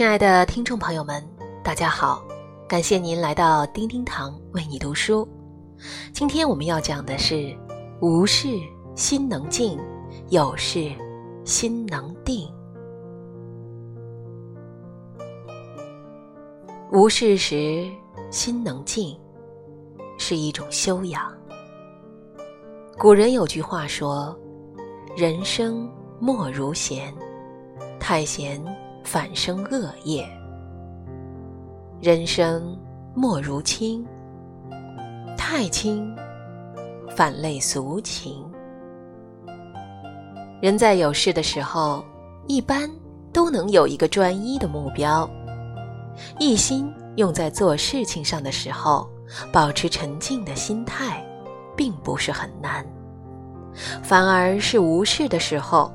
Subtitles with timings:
[0.00, 1.22] 亲爱的听众朋友们，
[1.62, 2.24] 大家好，
[2.66, 5.28] 感谢您来到丁丁堂为你读书。
[6.10, 7.54] 今天我们要讲的是
[8.00, 8.48] “无事
[8.96, 9.78] 心能静，
[10.30, 10.90] 有事
[11.44, 12.50] 心能定”。
[16.90, 17.86] 无事时
[18.30, 19.20] 心能静，
[20.16, 21.30] 是一种修养。
[22.96, 24.34] 古人有句话说
[25.14, 25.86] ：“人生
[26.18, 27.14] 莫如闲，
[27.98, 28.58] 太闲
[29.02, 30.24] 反生恶业；
[32.00, 32.78] 人生
[33.14, 34.06] 莫如轻，
[35.36, 36.14] 太轻
[37.16, 38.44] 反累俗情。”
[40.60, 42.04] 人在有事的时候，
[42.46, 42.88] 一般
[43.32, 45.28] 都能有一个专一的目标。
[46.38, 49.08] 一心用在做事情上的时候，
[49.50, 51.24] 保持沉静的心态，
[51.74, 52.84] 并不是很难。
[54.02, 55.90] 反而是无事的时候，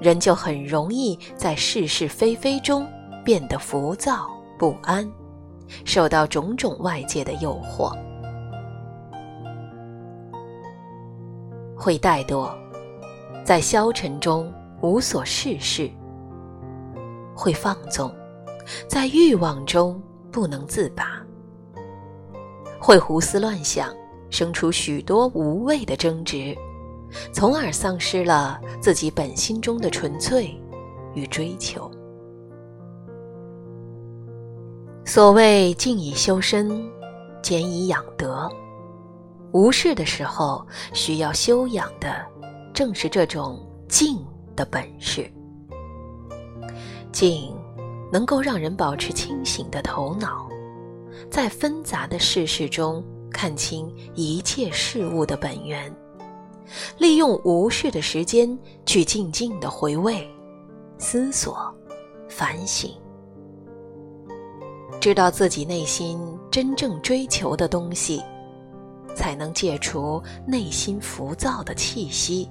[0.00, 2.86] 人就很容易在是是非非中
[3.24, 5.10] 变得浮躁不安，
[5.84, 7.92] 受到种种外界的诱惑，
[11.76, 12.50] 会怠惰，
[13.44, 14.52] 在消沉中
[14.82, 15.90] 无所事事，
[17.34, 18.12] 会放纵。
[18.88, 20.02] 在欲望中
[20.32, 21.24] 不能自拔，
[22.80, 23.94] 会胡思乱想，
[24.28, 26.52] 生出许多无谓的争执，
[27.32, 30.54] 从而丧失了自己本心中的纯粹
[31.14, 31.90] 与追求。
[35.04, 36.82] 所谓静以修身，
[37.42, 38.50] 俭以养德，
[39.52, 42.26] 无事的时候需要修养的，
[42.74, 44.18] 正是这种静
[44.54, 45.30] 的本事。
[47.12, 47.54] 静。
[48.12, 50.48] 能够让人保持清醒的头脑，
[51.28, 55.92] 在纷杂的世事中看清一切事物的本源，
[56.98, 60.28] 利用无事的时间去静静的回味、
[60.98, 61.74] 思索、
[62.28, 62.90] 反省，
[65.00, 66.18] 知道自己内心
[66.50, 68.22] 真正追求的东西，
[69.14, 72.50] 才能戒除内心浮躁的气息，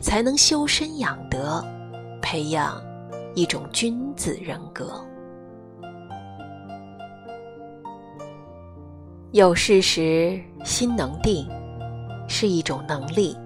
[0.00, 1.64] 才能修身养德，
[2.20, 2.80] 培养。
[3.36, 5.00] 一种君子人格。
[9.30, 11.48] 有事时心能定，
[12.30, 13.36] 是一种能力。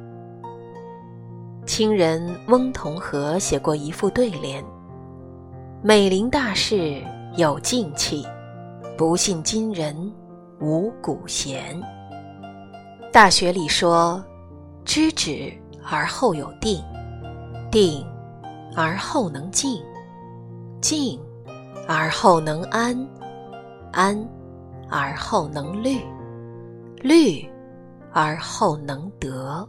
[1.65, 4.63] 清人翁同龢写过一副对联
[5.83, 7.03] ：“美龄大事
[7.37, 8.27] 有静气，
[8.97, 9.97] 不信今人
[10.61, 11.83] 无古贤。”
[13.11, 14.23] 大学里说
[14.85, 15.51] ：“知止
[15.91, 16.85] 而后有定，
[17.71, 18.07] 定。”
[18.77, 19.81] 而后能静，
[20.81, 21.17] 静
[21.87, 23.09] 而后能安，
[23.93, 24.29] 安
[24.91, 26.01] 而后能虑，
[26.97, 27.49] 虑
[28.15, 29.69] 而后能得。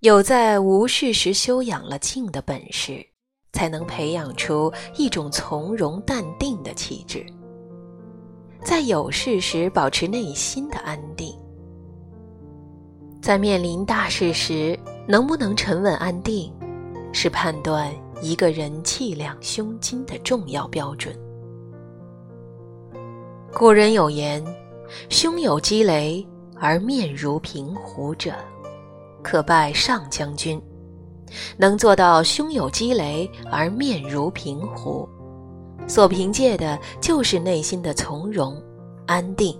[0.00, 3.02] 有在无事时修养了静的本事，
[3.52, 7.24] 才能培养出一种从容淡定的气质。
[8.62, 11.34] 在有事时保持内心的安定，
[13.22, 14.78] 在面临大事时。
[15.04, 16.54] 能不能沉稳安定，
[17.12, 17.92] 是判断
[18.22, 21.12] 一个人气量胸襟的重要标准。
[23.52, 24.40] 古人有言
[25.08, 26.26] ：“胸有积雷
[26.56, 28.32] 而面如平湖者，
[29.22, 30.60] 可拜上将军。”
[31.56, 35.08] 能做到胸有积雷而面如平湖，
[35.86, 38.62] 所凭借的就是内心的从容
[39.06, 39.58] 安定。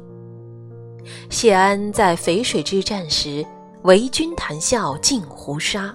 [1.31, 3.45] 谢安在淝水之战时。
[3.83, 5.93] 为君谈笑尽胡沙，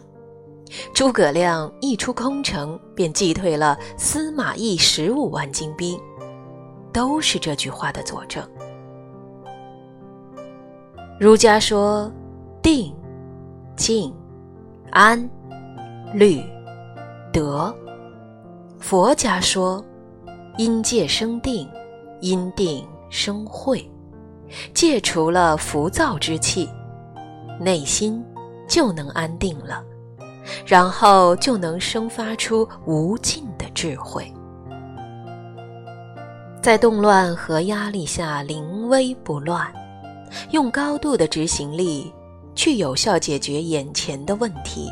[0.93, 5.97] 诸葛亮一出空城便击退了司马懿十五万精兵，
[6.91, 8.45] 都是这句话的佐证。
[11.19, 12.11] 儒家说
[12.61, 12.93] 定、
[13.75, 14.13] 静、
[14.91, 15.27] 安、
[16.13, 16.43] 虑、
[17.33, 17.73] 得；
[18.77, 19.83] 佛家说
[20.57, 21.67] 因戒生定，
[22.21, 23.89] 因定生慧，
[24.75, 26.69] 戒除了浮躁之气。
[27.59, 28.23] 内心
[28.67, 29.83] 就能安定了，
[30.67, 34.31] 然后就能生发出无尽的智慧，
[36.61, 39.73] 在动乱和压力下临危不乱，
[40.51, 42.13] 用高度的执行力
[42.55, 44.91] 去有效解决眼前的问题。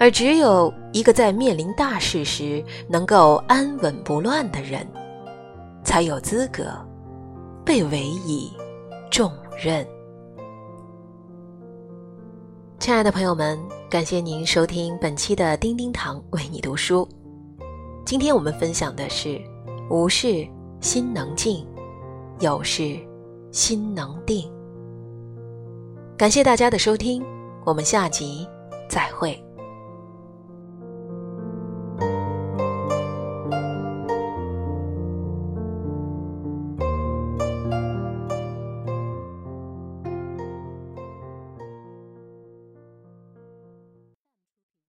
[0.00, 4.86] 而只有一个在面临大事时能够安稳不乱的人，
[5.82, 6.64] 才有资格
[7.64, 8.52] 被委以
[9.10, 9.84] 重任。
[12.78, 13.58] 亲爱的朋友们，
[13.90, 17.06] 感谢您收听本期的叮叮堂为你读书。
[18.06, 19.40] 今天我们分享的是
[19.90, 20.46] “无事
[20.80, 21.66] 心能静，
[22.38, 22.96] 有事
[23.58, 24.48] 心能定”。
[26.16, 27.24] 感谢大家的收听，
[27.66, 28.46] 我们下集
[28.88, 29.36] 再会。